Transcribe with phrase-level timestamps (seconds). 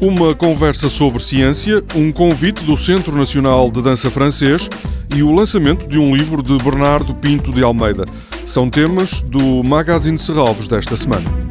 [0.00, 4.68] uma conversa sobre ciência, um convite do Centro Nacional de Dança Francês
[5.14, 8.06] e o lançamento de um livro de Bernardo Pinto de Almeida.
[8.46, 11.49] São temas do Magazine Serralves desta semana.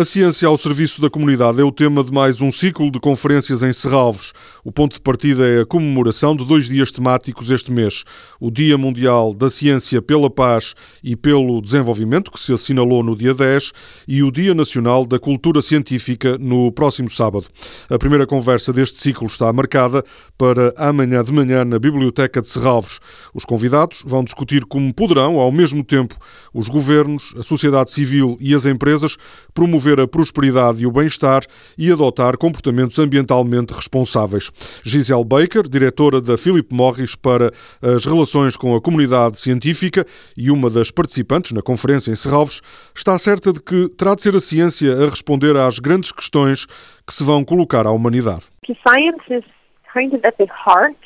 [0.00, 3.62] A ciência ao serviço da comunidade é o tema de mais um ciclo de conferências
[3.62, 4.32] em Serralves.
[4.64, 8.04] O ponto de partida é a comemoração de dois dias temáticos este mês:
[8.40, 10.74] o Dia Mundial da Ciência pela Paz
[11.04, 13.72] e pelo Desenvolvimento, que se assinalou no dia 10,
[14.08, 17.44] e o Dia Nacional da Cultura Científica no próximo sábado.
[17.90, 20.02] A primeira conversa deste ciclo está marcada
[20.38, 23.00] para amanhã de manhã na Biblioteca de Serralves.
[23.34, 26.16] Os convidados vão discutir como poderão, ao mesmo tempo,
[26.54, 29.18] os governos, a sociedade civil e as empresas
[29.52, 31.42] promover promover a prosperidade e o bem-estar
[31.76, 34.50] e adotar comportamentos ambientalmente responsáveis.
[34.84, 37.50] Gisele Baker, diretora da Philip Morris para
[37.82, 42.60] as relações com a comunidade científica e uma das participantes na conferência em Serralves,
[42.94, 46.66] está certa de que terá de ser a ciência a responder às grandes questões
[47.06, 48.44] que se vão colocar à humanidade.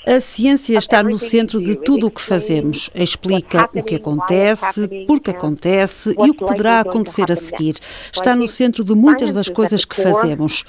[0.07, 2.91] A ciência está no centro de tudo o que fazemos.
[2.95, 7.77] Explica o que acontece, por que acontece e o que poderá acontecer a seguir.
[8.13, 10.65] Está no centro de muitas das coisas que fazemos.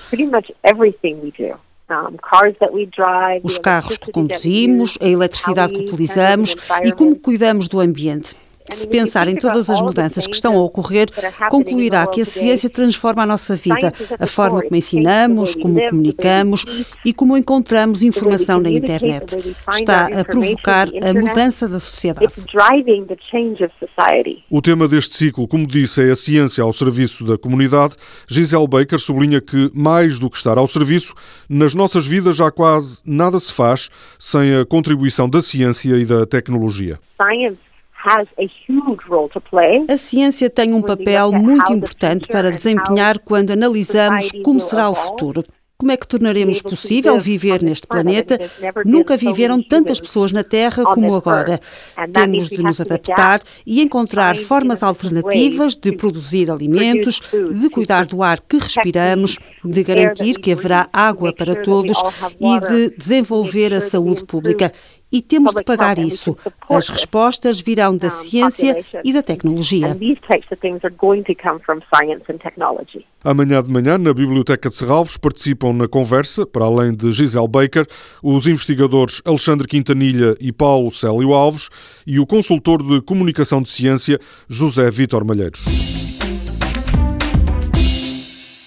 [3.44, 8.35] Os carros que conduzimos, a eletricidade que utilizamos e como cuidamos do ambiente.
[8.71, 11.08] Se pensar em todas as mudanças que estão a ocorrer,
[11.49, 16.66] concluirá que a ciência transforma a nossa vida, a forma como ensinamos, como comunicamos
[17.03, 19.55] e como encontramos informação na internet.
[19.73, 22.27] Está a provocar a mudança da sociedade.
[24.49, 27.95] O tema deste ciclo, como disse, é a ciência ao serviço da comunidade.
[28.27, 31.13] Gisele Baker sublinha que, mais do que estar ao serviço,
[31.47, 36.25] nas nossas vidas já quase nada se faz sem a contribuição da ciência e da
[36.25, 37.00] tecnologia.
[39.90, 45.44] A ciência tem um papel muito importante para desempenhar quando analisamos como será o futuro.
[45.78, 48.40] Como é que tornaremos possível viver neste planeta?
[48.85, 51.59] Nunca viveram tantas pessoas na Terra como agora.
[52.13, 58.40] Temos de nos adaptar e encontrar formas alternativas de produzir alimentos, de cuidar do ar
[58.40, 61.97] que respiramos, de garantir que haverá água para todos
[62.40, 64.72] e de desenvolver a saúde pública
[65.16, 66.38] e temos de pagar isso.
[66.70, 69.98] As respostas virão da ciência e da tecnologia.
[73.24, 77.88] Amanhã de manhã, na Biblioteca de Serralves, participam na conversa, para além de Gisele Baker,
[78.22, 81.70] os investigadores Alexandre Quintanilha e Paulo Célio Alves
[82.06, 86.04] e o consultor de comunicação de ciência, José Vítor Malheiros.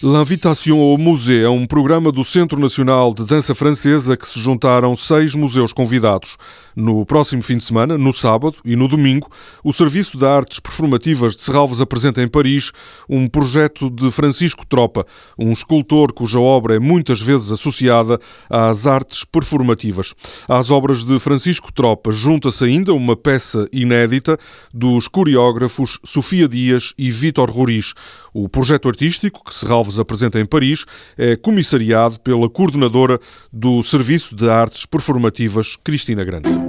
[0.01, 4.95] L'Invitation au Musée é um programa do Centro Nacional de Dança Francesa que se juntaram
[4.95, 6.37] seis museus convidados.
[6.81, 9.29] No próximo fim de semana, no sábado e no domingo,
[9.65, 12.71] o Serviço de Artes Performativas de Serralves apresenta em Paris
[13.09, 15.05] um projeto de Francisco Tropa,
[15.37, 20.15] um escultor cuja obra é muitas vezes associada às artes performativas.
[20.49, 24.39] Às obras de Francisco Tropa junta-se ainda uma peça inédita
[24.73, 27.93] dos coreógrafos Sofia Dias e Vítor Roriz.
[28.33, 30.85] O projeto artístico, que Serralves apresenta em Paris,
[31.17, 33.19] é comissariado pela coordenadora
[33.53, 36.68] do Serviço de Artes Performativas, Cristina Grande.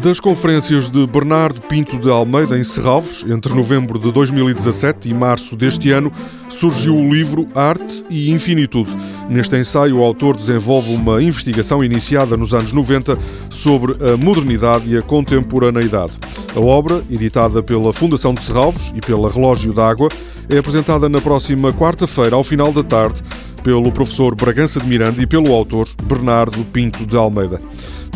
[0.00, 5.56] Das conferências de Bernardo Pinto de Almeida em Serralves, entre novembro de 2017 e março
[5.56, 6.12] deste ano,
[6.48, 8.96] surgiu o livro Arte e Infinitude.
[9.28, 13.18] Neste ensaio, o autor desenvolve uma investigação iniciada nos anos 90
[13.50, 16.12] sobre a modernidade e a contemporaneidade.
[16.54, 20.10] A obra, editada pela Fundação de Serralves e pela Relógio d'Água,
[20.48, 23.20] é apresentada na próxima quarta-feira, ao final da tarde,
[23.64, 27.60] pelo professor Bragança de Miranda e pelo autor Bernardo Pinto de Almeida.